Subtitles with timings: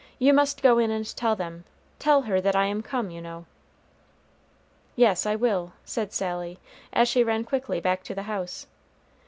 [0.17, 1.63] You must go in and tell them;
[1.99, 3.45] tell her that I am come, you know."
[4.95, 6.57] "Yes, I will," said Sally,
[6.91, 8.65] as she ran quickly back to the house.